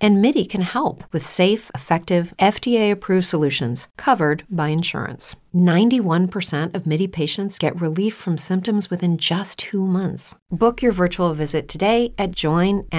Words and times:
And 0.00 0.20
MIDI 0.20 0.44
can 0.44 0.62
help 0.62 1.04
with 1.12 1.24
safe, 1.24 1.70
effective, 1.74 2.34
FDA 2.38 2.90
approved 2.90 3.26
solutions 3.26 3.88
covered 3.96 4.44
by 4.50 4.68
insurance. 4.68 5.36
91% 5.54 6.74
of 6.74 6.86
MIDI 6.86 7.06
patients 7.06 7.58
get 7.58 7.80
relief 7.80 8.14
from 8.14 8.36
symptoms 8.36 8.90
within 8.90 9.16
just 9.16 9.58
two 9.58 9.86
months. 9.86 10.34
Book 10.50 10.82
your 10.82 10.92
virtual 10.92 11.32
visit 11.34 11.68
today 11.68 12.12
at 12.18 12.32
joinmidi.com. 12.32 12.92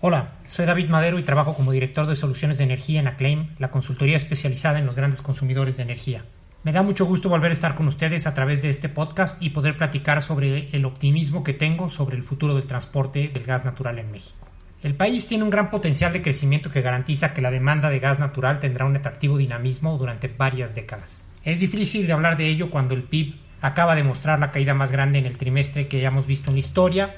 Hola, 0.00 0.30
soy 0.50 0.66
David 0.66 0.88
Madero 0.88 1.20
y 1.20 1.22
trabajo 1.22 1.54
como 1.54 1.70
director 1.70 2.08
de 2.08 2.16
soluciones 2.16 2.58
de 2.58 2.64
energía 2.64 2.98
en 2.98 3.06
Acclaim, 3.06 3.50
la 3.60 3.70
consultoría 3.70 4.16
especializada 4.16 4.80
en 4.80 4.86
los 4.86 4.96
grandes 4.96 5.22
consumidores 5.22 5.76
de 5.76 5.84
energía. 5.84 6.24
Me 6.64 6.72
da 6.72 6.82
mucho 6.82 7.06
gusto 7.06 7.28
volver 7.28 7.52
a 7.52 7.54
estar 7.54 7.76
con 7.76 7.86
ustedes 7.86 8.26
a 8.26 8.34
través 8.34 8.60
de 8.60 8.68
este 8.68 8.88
podcast 8.88 9.40
y 9.40 9.50
poder 9.50 9.76
platicar 9.76 10.22
sobre 10.22 10.68
el 10.72 10.84
optimismo 10.84 11.44
que 11.44 11.52
tengo 11.52 11.88
sobre 11.88 12.16
el 12.16 12.24
futuro 12.24 12.56
del 12.56 12.66
transporte 12.66 13.28
del 13.28 13.44
gas 13.44 13.64
natural 13.64 14.00
en 14.00 14.10
México. 14.10 14.48
El 14.82 14.96
país 14.96 15.28
tiene 15.28 15.44
un 15.44 15.50
gran 15.50 15.70
potencial 15.70 16.12
de 16.12 16.22
crecimiento 16.22 16.68
que 16.68 16.82
garantiza 16.82 17.32
que 17.32 17.42
la 17.42 17.52
demanda 17.52 17.88
de 17.88 18.00
gas 18.00 18.18
natural 18.18 18.58
tendrá 18.58 18.86
un 18.86 18.96
atractivo 18.96 19.38
dinamismo 19.38 19.96
durante 19.98 20.26
varias 20.26 20.74
décadas. 20.74 21.24
Es 21.44 21.60
difícil 21.60 22.08
de 22.08 22.12
hablar 22.12 22.36
de 22.36 22.48
ello 22.48 22.70
cuando 22.70 22.94
el 22.94 23.04
PIB 23.04 23.36
acaba 23.60 23.94
de 23.94 24.02
mostrar 24.02 24.40
la 24.40 24.50
caída 24.50 24.74
más 24.74 24.90
grande 24.90 25.20
en 25.20 25.26
el 25.26 25.36
trimestre 25.36 25.86
que 25.86 25.98
hayamos 25.98 26.26
visto 26.26 26.50
en 26.50 26.56
la 26.56 26.60
historia 26.60 27.14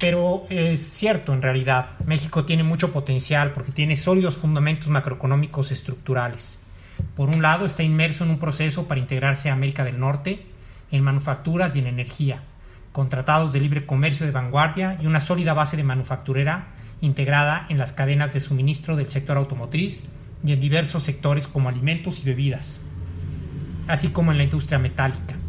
pero 0.00 0.44
es 0.48 0.80
cierto 0.80 1.34
en 1.34 1.42
realidad, 1.42 1.90
México 2.06 2.46
tiene 2.46 2.62
mucho 2.62 2.90
potencial 2.90 3.52
porque 3.52 3.70
tiene 3.70 3.98
sólidos 3.98 4.36
fundamentos 4.36 4.88
macroeconómicos 4.88 5.70
estructurales. 5.72 6.58
Por 7.14 7.28
un 7.28 7.42
lado, 7.42 7.66
está 7.66 7.82
inmerso 7.82 8.24
en 8.24 8.30
un 8.30 8.38
proceso 8.38 8.88
para 8.88 9.00
integrarse 9.00 9.50
a 9.50 9.52
América 9.52 9.84
del 9.84 10.00
Norte 10.00 10.46
en 10.90 11.04
manufacturas 11.04 11.76
y 11.76 11.80
en 11.80 11.86
energía, 11.86 12.42
con 12.92 13.10
tratados 13.10 13.52
de 13.52 13.60
libre 13.60 13.84
comercio 13.84 14.24
de 14.24 14.32
vanguardia 14.32 14.98
y 15.02 15.06
una 15.06 15.20
sólida 15.20 15.52
base 15.52 15.76
de 15.76 15.84
manufacturera 15.84 16.68
integrada 17.02 17.66
en 17.68 17.76
las 17.76 17.92
cadenas 17.92 18.32
de 18.32 18.40
suministro 18.40 18.96
del 18.96 19.10
sector 19.10 19.36
automotriz 19.36 20.02
y 20.42 20.52
en 20.52 20.60
diversos 20.60 21.02
sectores 21.02 21.46
como 21.46 21.68
alimentos 21.68 22.20
y 22.20 22.22
bebidas, 22.22 22.80
así 23.86 24.08
como 24.08 24.32
en 24.32 24.38
la 24.38 24.44
industria 24.44 24.78
metálica. 24.78 25.39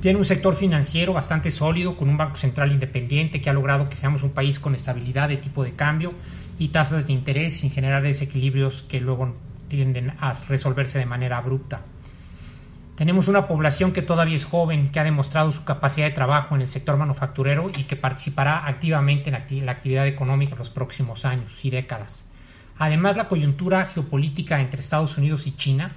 Tiene 0.00 0.18
un 0.18 0.24
sector 0.24 0.56
financiero 0.56 1.12
bastante 1.12 1.50
sólido, 1.50 1.98
con 1.98 2.08
un 2.08 2.16
Banco 2.16 2.36
Central 2.36 2.72
independiente 2.72 3.42
que 3.42 3.50
ha 3.50 3.52
logrado 3.52 3.90
que 3.90 3.96
seamos 3.96 4.22
un 4.22 4.30
país 4.30 4.58
con 4.58 4.74
estabilidad 4.74 5.28
de 5.28 5.36
tipo 5.36 5.62
de 5.62 5.74
cambio 5.74 6.14
y 6.58 6.68
tasas 6.68 7.06
de 7.06 7.12
interés 7.12 7.58
sin 7.58 7.70
generar 7.70 8.02
desequilibrios 8.02 8.80
que 8.88 9.02
luego 9.02 9.36
tienden 9.68 10.14
a 10.18 10.32
resolverse 10.48 10.98
de 10.98 11.04
manera 11.04 11.36
abrupta. 11.36 11.82
Tenemos 12.96 13.28
una 13.28 13.46
población 13.46 13.92
que 13.92 14.00
todavía 14.00 14.36
es 14.36 14.46
joven, 14.46 14.90
que 14.90 15.00
ha 15.00 15.04
demostrado 15.04 15.52
su 15.52 15.64
capacidad 15.64 16.06
de 16.06 16.14
trabajo 16.14 16.54
en 16.54 16.62
el 16.62 16.68
sector 16.68 16.96
manufacturero 16.96 17.70
y 17.78 17.82
que 17.82 17.96
participará 17.96 18.66
activamente 18.66 19.28
en 19.28 19.66
la 19.66 19.72
actividad 19.72 20.06
económica 20.06 20.52
en 20.52 20.58
los 20.60 20.70
próximos 20.70 21.26
años 21.26 21.62
y 21.62 21.68
décadas. 21.68 22.26
Además, 22.78 23.18
la 23.18 23.28
coyuntura 23.28 23.84
geopolítica 23.84 24.62
entre 24.62 24.80
Estados 24.80 25.18
Unidos 25.18 25.46
y 25.46 25.54
China 25.56 25.92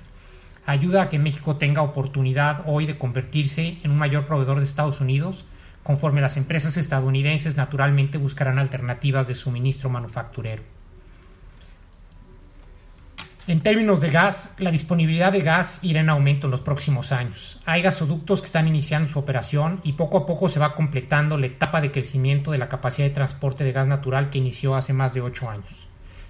ayuda 0.66 1.04
a 1.04 1.10
que 1.10 1.20
México 1.20 1.58
tenga 1.58 1.82
oportunidad 1.82 2.64
hoy 2.66 2.86
de 2.86 2.98
convertirse 2.98 3.78
en 3.84 3.92
un 3.92 3.98
mayor 3.98 4.26
proveedor 4.26 4.60
de 4.60 4.66
Estados 4.66 5.02
Unidos, 5.02 5.46
conforme 5.84 6.22
las 6.22 6.38
empresas 6.38 6.78
estadounidenses 6.78 7.58
naturalmente 7.58 8.18
buscarán 8.18 8.60
alternativas 8.60 9.28
de 9.28 9.36
suministro 9.36 9.90
manufacturero. 9.90 10.64
En 13.46 13.60
términos 13.60 14.00
de 14.00 14.10
gas, 14.10 14.54
la 14.58 14.72
disponibilidad 14.72 15.34
de 15.34 15.42
gas 15.42 15.80
irá 15.82 16.00
en 16.00 16.10
aumento 16.10 16.48
en 16.48 16.52
los 16.52 16.62
próximos 16.62 17.12
años. 17.12 17.60
Hay 17.66 17.82
gasoductos 17.82 18.40
que 18.40 18.46
están 18.46 18.70
iniciando 18.70 19.10
su 19.10 19.20
operación 19.20 19.82
y 19.84 19.94
poco 19.94 20.20
a 20.20 20.26
poco 20.26 20.50
se 20.50 20.62
va 20.62 20.76
completando 20.76 21.38
la 21.38 21.48
etapa 21.48 21.82
de 21.82 21.92
crecimiento 21.92 22.52
de 22.52 22.58
la 22.58 22.70
capacidad 22.70 23.06
de 23.06 23.14
transporte 23.14 23.66
de 23.66 23.74
gas 23.74 23.86
natural 23.86 24.30
que 24.30 24.38
inició 24.38 24.76
hace 24.76 24.94
más 24.94 25.14
de 25.14 25.20
ocho 25.20 25.50
años. 25.50 25.90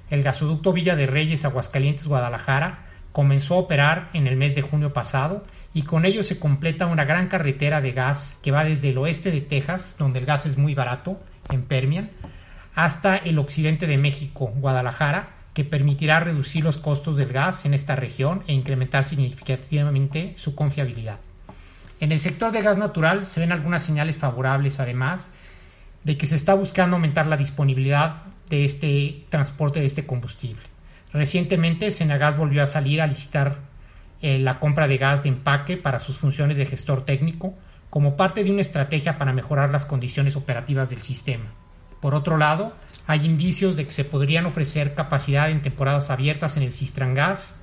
El 0.10 0.24
gasoducto 0.24 0.74
Villa 0.74 0.96
de 0.96 1.06
Reyes 1.06 1.46
Aguascalientes 1.46 2.08
Guadalajara 2.08 2.93
comenzó 3.14 3.54
a 3.56 3.60
operar 3.60 4.10
en 4.12 4.28
el 4.28 4.36
mes 4.36 4.56
de 4.56 4.62
junio 4.62 4.92
pasado 4.92 5.46
y 5.74 5.84
con 5.84 6.06
ello 6.06 6.24
se 6.24 6.40
completa 6.40 6.88
una 6.88 7.06
gran 7.06 7.30
carretera 7.30 7.80
de 7.80 7.94
gas 7.94 8.38
que 8.44 8.52
va 8.52 8.66
desde 8.66 8.90
el 8.90 8.98
oeste 8.98 9.32
de 9.32 9.40
Texas, 9.40 9.96
donde 9.98 10.20
el 10.20 10.26
gas 10.26 10.46
es 10.46 10.58
muy 10.58 10.76
barato, 10.76 11.22
en 11.50 11.64
Permian, 11.64 12.12
hasta 12.76 13.18
el 13.18 13.40
occidente 13.40 13.88
de 13.88 13.98
México, 13.98 14.52
Guadalajara, 14.56 15.30
que 15.54 15.64
permitirá 15.64 16.20
reducir 16.20 16.64
los 16.64 16.78
costos 16.78 17.16
del 17.16 17.32
gas 17.32 17.66
en 17.66 17.74
esta 17.74 17.96
región 17.96 18.44
e 18.48 18.54
incrementar 18.54 19.06
significativamente 19.06 20.34
su 20.38 20.56
confiabilidad. 20.56 21.20
En 22.00 22.12
el 22.12 22.20
sector 22.20 22.52
de 22.52 22.62
gas 22.62 22.78
natural 22.78 23.26
se 23.26 23.40
ven 23.40 23.52
algunas 23.52 23.84
señales 23.84 24.18
favorables, 24.18 24.80
además 24.80 25.32
de 26.04 26.18
que 26.18 26.26
se 26.26 26.36
está 26.36 26.54
buscando 26.56 26.96
aumentar 26.96 27.28
la 27.28 27.38
disponibilidad 27.38 28.24
de 28.50 28.66
este 28.66 29.26
transporte 29.30 29.80
de 29.80 29.86
este 29.86 30.06
combustible. 30.06 30.73
Recientemente, 31.14 31.92
Senagas 31.92 32.38
volvió 32.38 32.64
a 32.64 32.68
salir 32.68 33.02
a 33.02 33.08
licitar 33.08 33.60
eh, 34.22 34.40
la 34.40 34.60
compra 34.60 34.88
de 34.88 34.98
gas 34.98 35.22
de 35.22 35.30
empaque 35.30 35.78
para 35.78 36.00
sus 36.00 36.18
funciones 36.18 36.58
de 36.58 36.66
gestor 36.66 37.06
técnico 37.06 37.54
como 37.90 38.18
parte 38.18 38.44
de 38.44 38.52
una 38.52 38.62
estrategia 38.62 39.20
para 39.20 39.34
mejorar 39.34 39.72
las 39.72 39.86
condiciones 39.86 40.36
operativas 40.36 40.90
del 40.90 41.02
sistema. 41.02 41.46
Por 42.02 42.16
otro 42.16 42.38
lado, 42.38 42.74
hay 43.06 43.26
indicios 43.26 43.76
de 43.76 43.86
que 43.86 43.92
se 43.92 44.06
podrían 44.06 44.46
ofrecer 44.46 44.96
capacidad 44.96 45.52
en 45.52 45.62
temporadas 45.62 46.10
abiertas 46.10 46.58
en 46.58 46.64
el 46.64 46.74
Gas 47.14 47.60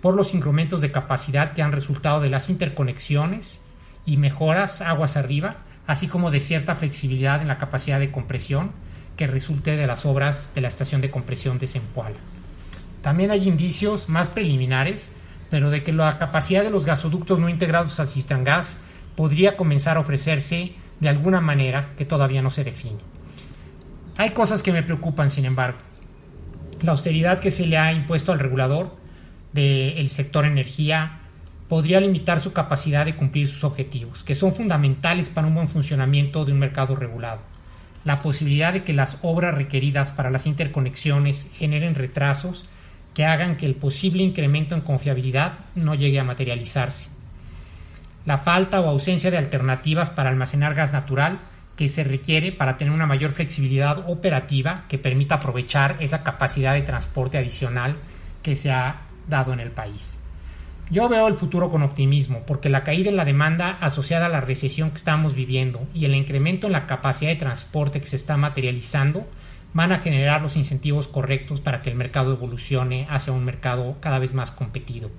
por 0.00 0.14
los 0.14 0.32
incrementos 0.32 0.80
de 0.80 0.92
capacidad 0.92 1.52
que 1.54 1.62
han 1.62 1.72
resultado 1.72 2.20
de 2.20 2.30
las 2.30 2.48
interconexiones 2.48 3.60
y 4.06 4.16
mejoras 4.16 4.82
aguas 4.82 5.16
arriba, 5.16 5.56
así 5.86 6.06
como 6.06 6.30
de 6.30 6.40
cierta 6.40 6.76
flexibilidad 6.76 7.42
en 7.42 7.48
la 7.48 7.58
capacidad 7.58 7.98
de 7.98 8.12
compresión 8.12 8.70
que 9.16 9.26
resulte 9.26 9.76
de 9.76 9.86
las 9.86 10.06
obras 10.06 10.50
de 10.54 10.60
la 10.60 10.68
estación 10.68 11.00
de 11.00 11.10
compresión 11.10 11.58
de 11.58 11.66
Zempoala. 11.66 12.16
También 13.04 13.30
hay 13.30 13.46
indicios 13.46 14.08
más 14.08 14.30
preliminares, 14.30 15.12
pero 15.50 15.68
de 15.68 15.84
que 15.84 15.92
la 15.92 16.16
capacidad 16.16 16.64
de 16.64 16.70
los 16.70 16.86
gasoductos 16.86 17.38
no 17.38 17.50
integrados 17.50 18.00
al 18.00 18.08
Gas 18.44 18.78
podría 19.14 19.58
comenzar 19.58 19.98
a 19.98 20.00
ofrecerse 20.00 20.72
de 21.00 21.08
alguna 21.10 21.42
manera 21.42 21.90
que 21.98 22.06
todavía 22.06 22.40
no 22.40 22.48
se 22.48 22.64
define. 22.64 22.96
Hay 24.16 24.30
cosas 24.30 24.62
que 24.62 24.72
me 24.72 24.82
preocupan, 24.82 25.28
sin 25.28 25.44
embargo. 25.44 25.76
La 26.80 26.92
austeridad 26.92 27.40
que 27.40 27.50
se 27.50 27.66
le 27.66 27.76
ha 27.76 27.92
impuesto 27.92 28.32
al 28.32 28.38
regulador 28.38 28.96
del 29.52 30.08
sector 30.08 30.46
energía 30.46 31.18
podría 31.68 32.00
limitar 32.00 32.40
su 32.40 32.54
capacidad 32.54 33.04
de 33.04 33.16
cumplir 33.16 33.48
sus 33.48 33.64
objetivos, 33.64 34.24
que 34.24 34.34
son 34.34 34.54
fundamentales 34.54 35.28
para 35.28 35.46
un 35.46 35.54
buen 35.54 35.68
funcionamiento 35.68 36.46
de 36.46 36.52
un 36.52 36.58
mercado 36.58 36.96
regulado. 36.96 37.42
La 38.06 38.18
posibilidad 38.18 38.72
de 38.72 38.82
que 38.82 38.94
las 38.94 39.18
obras 39.20 39.54
requeridas 39.54 40.10
para 40.10 40.30
las 40.30 40.46
interconexiones 40.46 41.50
generen 41.52 41.96
retrasos 41.96 42.66
que 43.14 43.24
hagan 43.24 43.56
que 43.56 43.66
el 43.66 43.76
posible 43.76 44.22
incremento 44.22 44.74
en 44.74 44.80
confiabilidad 44.80 45.54
no 45.74 45.94
llegue 45.94 46.18
a 46.18 46.24
materializarse. 46.24 47.06
La 48.26 48.38
falta 48.38 48.80
o 48.80 48.88
ausencia 48.88 49.30
de 49.30 49.38
alternativas 49.38 50.10
para 50.10 50.30
almacenar 50.30 50.74
gas 50.74 50.92
natural 50.92 51.40
que 51.76 51.88
se 51.88 52.04
requiere 52.04 52.52
para 52.52 52.76
tener 52.76 52.92
una 52.92 53.06
mayor 53.06 53.32
flexibilidad 53.32 54.08
operativa 54.08 54.84
que 54.88 54.98
permita 54.98 55.36
aprovechar 55.36 55.96
esa 56.00 56.22
capacidad 56.22 56.74
de 56.74 56.82
transporte 56.82 57.38
adicional 57.38 57.96
que 58.42 58.56
se 58.56 58.70
ha 58.70 59.02
dado 59.28 59.52
en 59.52 59.60
el 59.60 59.70
país. 59.70 60.18
Yo 60.90 61.08
veo 61.08 61.28
el 61.28 61.34
futuro 61.34 61.70
con 61.70 61.82
optimismo 61.82 62.42
porque 62.46 62.68
la 62.68 62.84
caída 62.84 63.08
en 63.08 63.16
la 63.16 63.24
demanda 63.24 63.78
asociada 63.80 64.26
a 64.26 64.28
la 64.28 64.42
recesión 64.42 64.90
que 64.90 64.96
estamos 64.96 65.34
viviendo 65.34 65.86
y 65.94 66.04
el 66.04 66.14
incremento 66.14 66.66
en 66.66 66.74
la 66.74 66.86
capacidad 66.86 67.30
de 67.30 67.36
transporte 67.36 68.00
que 68.00 68.06
se 68.06 68.16
está 68.16 68.36
materializando 68.36 69.26
van 69.74 69.92
a 69.92 69.98
generar 69.98 70.40
los 70.40 70.56
incentivos 70.56 71.08
correctos 71.08 71.60
para 71.60 71.82
que 71.82 71.90
el 71.90 71.96
mercado 71.96 72.32
evolucione 72.32 73.06
hacia 73.10 73.32
un 73.32 73.44
mercado 73.44 73.96
cada 74.00 74.18
vez 74.18 74.32
más 74.32 74.50
competido. 74.50 75.10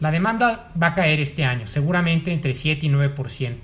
La 0.00 0.10
demanda 0.10 0.70
va 0.80 0.88
a 0.88 0.94
caer 0.94 1.20
este 1.20 1.44
año, 1.44 1.66
seguramente 1.66 2.32
entre 2.32 2.52
7 2.52 2.84
y 2.84 2.90
9%, 2.90 3.54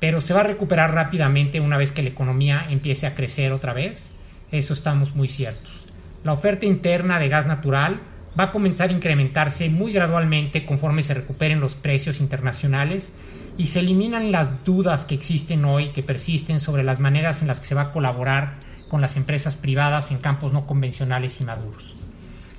pero 0.00 0.20
se 0.20 0.34
va 0.34 0.40
a 0.40 0.44
recuperar 0.44 0.94
rápidamente 0.94 1.60
una 1.60 1.76
vez 1.76 1.92
que 1.92 2.02
la 2.02 2.08
economía 2.08 2.66
empiece 2.70 3.06
a 3.06 3.14
crecer 3.14 3.52
otra 3.52 3.72
vez. 3.72 4.06
Eso 4.50 4.72
estamos 4.72 5.14
muy 5.14 5.28
ciertos. 5.28 5.84
La 6.24 6.32
oferta 6.32 6.66
interna 6.66 7.18
de 7.18 7.28
gas 7.28 7.46
natural 7.46 8.00
va 8.38 8.44
a 8.44 8.52
comenzar 8.52 8.88
a 8.88 8.92
incrementarse 8.92 9.68
muy 9.68 9.92
gradualmente 9.92 10.64
conforme 10.64 11.02
se 11.02 11.14
recuperen 11.14 11.60
los 11.60 11.74
precios 11.74 12.20
internacionales 12.20 13.14
y 13.58 13.66
se 13.66 13.80
eliminan 13.80 14.32
las 14.32 14.64
dudas 14.64 15.04
que 15.04 15.14
existen 15.14 15.64
hoy, 15.64 15.90
que 15.90 16.02
persisten 16.02 16.60
sobre 16.60 16.82
las 16.82 17.00
maneras 17.00 17.42
en 17.42 17.48
las 17.48 17.60
que 17.60 17.66
se 17.66 17.74
va 17.74 17.82
a 17.82 17.90
colaborar 17.90 18.54
con 18.92 19.00
las 19.00 19.16
empresas 19.16 19.56
privadas 19.56 20.10
en 20.10 20.18
campos 20.18 20.52
no 20.52 20.66
convencionales 20.66 21.40
y 21.40 21.44
maduros. 21.44 21.94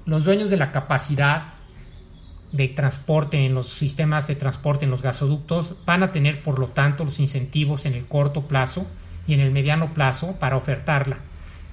Los 0.07 0.23
dueños 0.23 0.49
de 0.49 0.57
la 0.57 0.71
capacidad 0.71 1.53
de 2.51 2.69
transporte 2.69 3.45
en 3.45 3.53
los 3.53 3.69
sistemas 3.69 4.25
de 4.25 4.33
transporte 4.33 4.85
en 4.85 4.89
los 4.89 5.03
gasoductos 5.03 5.75
van 5.85 6.01
a 6.01 6.11
tener 6.11 6.41
por 6.41 6.57
lo 6.57 6.69
tanto 6.69 7.05
los 7.05 7.19
incentivos 7.19 7.85
en 7.85 7.93
el 7.93 8.07
corto 8.07 8.47
plazo 8.47 8.87
y 9.27 9.35
en 9.35 9.41
el 9.41 9.51
mediano 9.51 9.93
plazo 9.93 10.31
para 10.39 10.57
ofertarla 10.57 11.17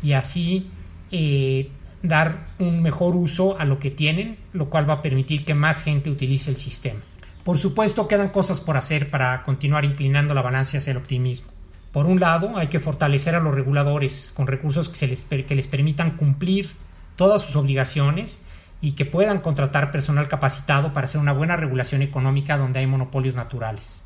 y 0.02 0.12
así 0.12 0.68
eh, 1.10 1.70
dar 2.02 2.48
un 2.58 2.82
mejor 2.82 3.16
uso 3.16 3.58
a 3.58 3.64
lo 3.64 3.78
que 3.78 3.90
tienen, 3.90 4.36
lo 4.52 4.68
cual 4.68 4.86
va 4.86 4.96
a 4.96 5.02
permitir 5.02 5.46
que 5.46 5.54
más 5.54 5.82
gente 5.82 6.10
utilice 6.10 6.50
el 6.50 6.58
sistema. 6.58 7.00
Por 7.44 7.58
supuesto, 7.58 8.08
quedan 8.08 8.28
cosas 8.28 8.60
por 8.60 8.76
hacer 8.76 9.08
para 9.08 9.42
continuar 9.42 9.86
inclinando 9.86 10.34
la 10.34 10.42
balanza 10.42 10.76
hacia 10.76 10.90
el 10.90 10.98
optimismo. 10.98 11.48
Por 11.92 12.06
un 12.06 12.20
lado, 12.20 12.56
hay 12.56 12.68
que 12.68 12.78
fortalecer 12.78 13.34
a 13.34 13.40
los 13.40 13.54
reguladores 13.54 14.30
con 14.34 14.46
recursos 14.46 14.88
que, 14.88 15.06
les, 15.08 15.66
permitan 15.68 16.12
cumplir 16.12 16.70
todas 17.16 17.42
sus 17.42 17.56
obligaciones 17.56 18.40
y 18.80 18.92
que 18.92 19.04
puedan 19.04 19.40
contratar 19.40 19.90
personal 19.90 20.28
capacitado 20.28 20.92
para 20.92 21.06
hacer 21.06 21.20
una 21.20 21.32
buena 21.32 21.56
regulación 21.56 22.02
económica 22.02 22.56
donde 22.56 22.78
hay 22.78 22.86
monopolios 22.86 23.34
naturales. 23.34 24.04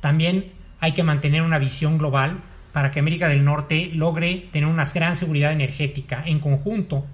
También 0.00 0.52
hay 0.80 0.92
que 0.92 1.02
mantener 1.02 1.42
una 1.42 1.58
visión 1.58 1.98
global 1.98 2.40
para 2.72 2.90
que 2.90 3.00
América 3.00 3.28
del 3.28 3.44
Norte 3.44 3.90
logre 3.94 4.48
tener 4.52 4.68
una 4.68 4.84
gran 4.86 5.14
seguridad 5.14 5.52
energética 5.52 6.22
en 6.26 6.40
conjunto 6.40 7.04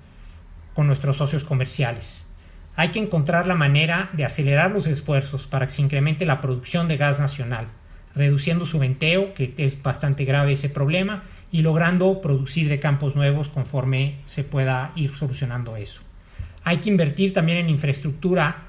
con 0.73 0.87
nuestros 0.87 1.17
socios 1.17 1.45
comerciales. 1.45 2.27
Hay 2.77 2.89
que 2.89 3.01
encontrar 3.01 3.47
la 3.47 3.55
manera 3.55 4.09
de 4.13 4.25
acelerar 4.25 4.71
los 4.71 4.87
esfuerzos 4.87 5.47
para 5.47 5.67
que 5.67 5.73
se 5.73 5.83
incremente 5.83 6.27
la 6.27 6.41
producción 6.41 6.89
de 6.89 6.97
gas 6.97 7.21
nacional, 7.21 7.67
reduciendo 8.15 8.67
su 8.67 8.79
venteo, 8.79 9.35
que 9.35 9.55
es 9.57 9.83
bastante 9.83 10.25
grave 10.25 10.53
ese 10.53 10.69
problema, 10.69 11.25
y 11.51 11.63
logrando 11.63 12.21
producir 12.21 12.69
de 12.69 12.81
campos 12.81 13.15
nuevos 13.15 13.49
conforme 13.49 14.21
se 14.27 14.45
pueda 14.45 14.93
ir 14.97 15.15
solucionando 15.15 15.77
eso. 15.77 16.01
Hay 16.65 16.79
que 16.79 16.89
invertir 16.89 17.33
también 17.33 17.59
en 17.59 17.69
infraestructura, 17.69 18.69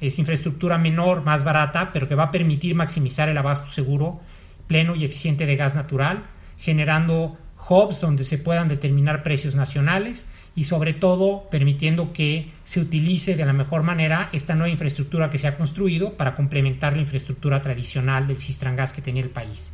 es 0.00 0.18
infraestructura 0.18 0.78
menor, 0.78 1.24
más 1.24 1.44
barata, 1.44 1.90
pero 1.92 2.08
que 2.08 2.14
va 2.14 2.24
a 2.24 2.30
permitir 2.30 2.74
maximizar 2.74 3.28
el 3.28 3.38
abasto 3.38 3.68
seguro, 3.70 4.20
pleno 4.66 4.94
y 4.94 5.04
eficiente 5.04 5.46
de 5.46 5.56
gas 5.56 5.74
natural, 5.74 6.24
generando 6.58 7.36
hubs 7.68 8.00
donde 8.00 8.24
se 8.24 8.38
puedan 8.38 8.68
determinar 8.68 9.22
precios 9.22 9.54
nacionales 9.54 10.28
y 10.56 10.64
sobre 10.64 10.92
todo 10.92 11.48
permitiendo 11.50 12.12
que 12.12 12.50
se 12.64 12.80
utilice 12.80 13.36
de 13.36 13.44
la 13.44 13.52
mejor 13.52 13.82
manera 13.82 14.28
esta 14.32 14.54
nueva 14.54 14.70
infraestructura 14.70 15.30
que 15.30 15.38
se 15.38 15.48
ha 15.48 15.56
construido 15.56 16.14
para 16.14 16.34
complementar 16.34 16.94
la 16.94 17.02
infraestructura 17.02 17.62
tradicional 17.62 18.26
del 18.26 18.38
Gas 18.76 18.92
que 18.92 19.02
tenía 19.02 19.22
el 19.22 19.30
país. 19.30 19.72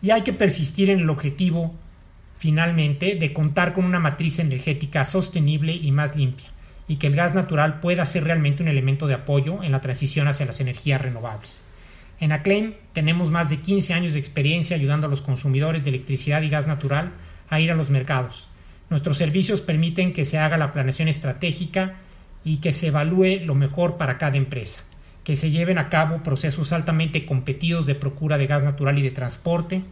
Y 0.00 0.10
hay 0.10 0.22
que 0.22 0.32
persistir 0.32 0.90
en 0.90 1.00
el 1.00 1.10
objetivo, 1.10 1.74
finalmente, 2.36 3.14
de 3.14 3.32
contar 3.32 3.72
con 3.72 3.84
una 3.84 4.00
matriz 4.00 4.38
energética 4.38 5.04
sostenible 5.04 5.72
y 5.74 5.92
más 5.92 6.16
limpia 6.16 6.52
y 6.88 6.96
que 6.96 7.06
el 7.06 7.16
gas 7.16 7.34
natural 7.34 7.80
pueda 7.80 8.04
ser 8.04 8.24
realmente 8.24 8.62
un 8.62 8.68
elemento 8.68 9.06
de 9.06 9.14
apoyo 9.14 9.62
en 9.62 9.72
la 9.72 9.80
transición 9.80 10.28
hacia 10.28 10.46
las 10.46 10.60
energías 10.60 11.00
renovables. 11.00 11.62
En 12.20 12.32
Acclaim 12.32 12.74
tenemos 12.92 13.30
más 13.30 13.50
de 13.50 13.60
15 13.60 13.94
años 13.94 14.12
de 14.12 14.18
experiencia 14.18 14.76
ayudando 14.76 15.06
a 15.06 15.10
los 15.10 15.22
consumidores 15.22 15.84
de 15.84 15.90
electricidad 15.90 16.42
y 16.42 16.50
gas 16.50 16.66
natural 16.66 17.12
a 17.48 17.60
ir 17.60 17.70
a 17.70 17.74
los 17.74 17.90
mercados. 17.90 18.48
Nuestros 18.92 19.16
servicios 19.16 19.62
permiten 19.62 20.12
que 20.12 20.26
se 20.26 20.38
haga 20.38 20.58
la 20.58 20.70
planeación 20.70 21.08
estratégica 21.08 21.94
y 22.44 22.58
que 22.58 22.74
se 22.74 22.88
evalúe 22.88 23.40
lo 23.42 23.54
mejor 23.54 23.96
para 23.96 24.18
cada 24.18 24.36
empresa, 24.36 24.84
que 25.24 25.38
se 25.38 25.50
lleven 25.50 25.78
a 25.78 25.88
cabo 25.88 26.22
procesos 26.22 26.72
altamente 26.72 27.24
competidos 27.24 27.86
de 27.86 27.94
procura 27.94 28.36
de 28.36 28.46
gas 28.46 28.62
natural 28.62 28.98
y 28.98 29.02
de 29.02 29.10
transporte, 29.10 29.82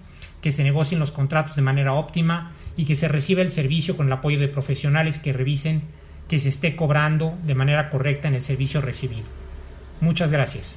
que 0.43 0.53
se 0.53 0.65
negocien 0.65 1.01
los 1.01 1.13
contratos 1.13 1.57
de 1.57 1.63
manera 1.63 1.95
óptima 1.95 2.53
y 2.77 2.85
que 2.85 2.95
se 2.95 3.09
reciba 3.09 3.41
el 3.41 3.53
servicio 3.53 3.97
con 3.97 4.09
el 4.09 4.13
apoyo 4.13 4.39
de 4.39 4.49
profesionales 4.49 5.19
que 5.19 5.33
revisen 5.33 5.81
que 6.29 6.39
se 6.39 6.51
esté 6.51 6.77
cobrando 6.77 7.39
de 7.47 7.55
manera 7.55 7.89
correcta 7.89 8.29
en 8.29 8.35
el 8.35 8.45
servicio 8.45 8.83
recibido. 8.83 9.25
Muchas 10.03 10.31
gracias. 10.31 10.77